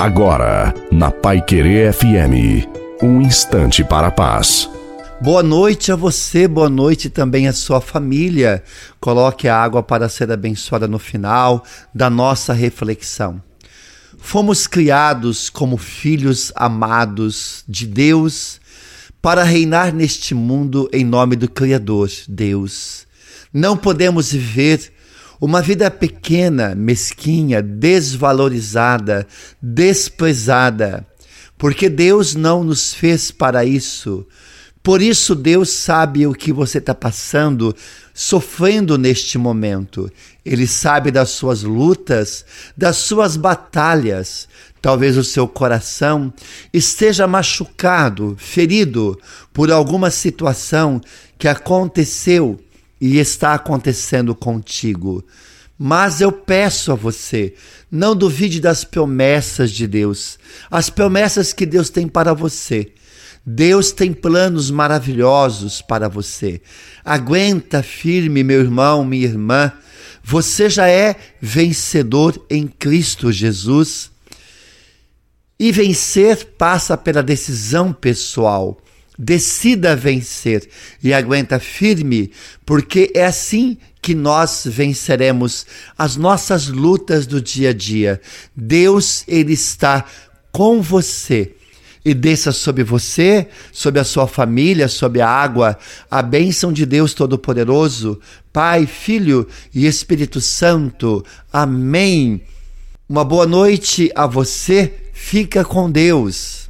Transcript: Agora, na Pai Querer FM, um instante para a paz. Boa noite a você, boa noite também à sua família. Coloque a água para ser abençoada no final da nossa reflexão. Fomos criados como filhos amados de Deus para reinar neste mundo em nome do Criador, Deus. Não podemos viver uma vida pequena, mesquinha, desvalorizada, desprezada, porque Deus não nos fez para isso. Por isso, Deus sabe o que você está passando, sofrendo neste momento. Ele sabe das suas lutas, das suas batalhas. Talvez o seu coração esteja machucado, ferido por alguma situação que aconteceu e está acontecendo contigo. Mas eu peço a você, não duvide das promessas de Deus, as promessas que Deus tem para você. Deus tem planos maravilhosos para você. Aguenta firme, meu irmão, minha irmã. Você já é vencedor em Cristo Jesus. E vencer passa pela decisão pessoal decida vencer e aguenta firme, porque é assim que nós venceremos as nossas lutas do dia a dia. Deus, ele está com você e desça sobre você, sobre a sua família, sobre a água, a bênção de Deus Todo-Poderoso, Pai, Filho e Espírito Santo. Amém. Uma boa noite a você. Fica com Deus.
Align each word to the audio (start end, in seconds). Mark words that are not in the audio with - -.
Agora, 0.00 0.72
na 0.90 1.10
Pai 1.10 1.42
Querer 1.42 1.92
FM, 1.92 2.66
um 3.02 3.20
instante 3.20 3.84
para 3.84 4.06
a 4.06 4.10
paz. 4.10 4.66
Boa 5.20 5.42
noite 5.42 5.92
a 5.92 5.94
você, 5.94 6.48
boa 6.48 6.70
noite 6.70 7.10
também 7.10 7.46
à 7.46 7.52
sua 7.52 7.82
família. 7.82 8.64
Coloque 8.98 9.46
a 9.46 9.54
água 9.54 9.82
para 9.82 10.08
ser 10.08 10.32
abençoada 10.32 10.88
no 10.88 10.98
final 10.98 11.62
da 11.94 12.08
nossa 12.08 12.54
reflexão. 12.54 13.42
Fomos 14.16 14.66
criados 14.66 15.50
como 15.50 15.76
filhos 15.76 16.50
amados 16.56 17.62
de 17.68 17.86
Deus 17.86 18.58
para 19.20 19.42
reinar 19.42 19.92
neste 19.92 20.34
mundo 20.34 20.88
em 20.94 21.04
nome 21.04 21.36
do 21.36 21.46
Criador, 21.46 22.08
Deus. 22.26 23.06
Não 23.52 23.76
podemos 23.76 24.32
viver 24.32 24.94
uma 25.40 25.62
vida 25.62 25.90
pequena, 25.90 26.74
mesquinha, 26.74 27.62
desvalorizada, 27.62 29.26
desprezada, 29.60 31.06
porque 31.56 31.88
Deus 31.88 32.34
não 32.34 32.62
nos 32.62 32.92
fez 32.92 33.30
para 33.30 33.64
isso. 33.64 34.26
Por 34.82 35.02
isso, 35.02 35.34
Deus 35.34 35.70
sabe 35.70 36.26
o 36.26 36.32
que 36.32 36.52
você 36.52 36.78
está 36.78 36.94
passando, 36.94 37.74
sofrendo 38.14 38.96
neste 38.96 39.36
momento. 39.36 40.10
Ele 40.44 40.66
sabe 40.66 41.10
das 41.10 41.30
suas 41.30 41.62
lutas, 41.62 42.44
das 42.76 42.96
suas 42.96 43.36
batalhas. 43.36 44.48
Talvez 44.80 45.18
o 45.18 45.24
seu 45.24 45.46
coração 45.46 46.32
esteja 46.72 47.26
machucado, 47.26 48.36
ferido 48.38 49.18
por 49.52 49.70
alguma 49.70 50.10
situação 50.10 50.98
que 51.38 51.46
aconteceu 51.46 52.58
e 53.00 53.18
está 53.18 53.54
acontecendo 53.54 54.34
contigo. 54.34 55.24
Mas 55.78 56.20
eu 56.20 56.30
peço 56.30 56.92
a 56.92 56.94
você, 56.94 57.54
não 57.90 58.14
duvide 58.14 58.60
das 58.60 58.84
promessas 58.84 59.70
de 59.70 59.86
Deus, 59.86 60.38
as 60.70 60.90
promessas 60.90 61.52
que 61.54 61.64
Deus 61.64 61.88
tem 61.88 62.06
para 62.06 62.34
você. 62.34 62.92
Deus 63.44 63.90
tem 63.90 64.12
planos 64.12 64.70
maravilhosos 64.70 65.80
para 65.80 66.08
você. 66.08 66.60
Aguenta 67.02 67.82
firme, 67.82 68.44
meu 68.44 68.60
irmão, 68.60 69.02
minha 69.02 69.24
irmã. 69.24 69.72
Você 70.22 70.68
já 70.68 70.86
é 70.86 71.16
vencedor 71.40 72.44
em 72.50 72.66
Cristo 72.66 73.32
Jesus. 73.32 74.10
E 75.58 75.72
vencer 75.72 76.44
passa 76.58 76.98
pela 76.98 77.22
decisão 77.22 77.92
pessoal 77.92 78.78
decida 79.22 79.94
vencer 79.94 80.66
e 81.04 81.12
aguenta 81.12 81.58
firme, 81.58 82.32
porque 82.64 83.12
é 83.14 83.26
assim 83.26 83.76
que 84.00 84.14
nós 84.14 84.62
venceremos 84.64 85.66
as 85.96 86.16
nossas 86.16 86.68
lutas 86.68 87.26
do 87.26 87.38
dia 87.38 87.68
a 87.68 87.72
dia. 87.74 88.18
Deus, 88.56 89.22
ele 89.28 89.52
está 89.52 90.06
com 90.50 90.80
você 90.80 91.54
e 92.02 92.14
desça 92.14 92.50
sobre 92.50 92.82
você, 92.82 93.46
sobre 93.70 94.00
a 94.00 94.04
sua 94.04 94.26
família, 94.26 94.88
sobre 94.88 95.20
a 95.20 95.28
água, 95.28 95.78
a 96.10 96.22
bênção 96.22 96.72
de 96.72 96.86
Deus 96.86 97.12
Todo-Poderoso, 97.12 98.18
Pai, 98.50 98.86
Filho 98.86 99.46
e 99.74 99.86
Espírito 99.86 100.40
Santo. 100.40 101.22
Amém. 101.52 102.40
Uma 103.06 103.22
boa 103.22 103.46
noite 103.46 104.10
a 104.14 104.26
você. 104.26 104.94
Fica 105.12 105.62
com 105.62 105.90
Deus. 105.90 106.60